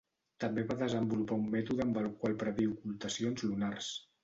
També 0.43 0.63
va 0.71 0.77
desenvolupar 0.79 1.37
un 1.41 1.45
mètode 1.57 1.85
amb 1.85 2.01
el 2.03 2.09
qual 2.23 2.41
predir 2.45 2.69
ocultacions 2.73 3.49
lunars. 3.53 3.95